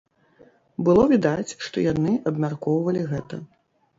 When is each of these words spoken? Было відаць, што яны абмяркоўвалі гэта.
Было 0.87 1.01
відаць, 1.11 1.51
што 1.65 1.83
яны 1.91 2.13
абмяркоўвалі 2.31 3.03
гэта. 3.15 3.39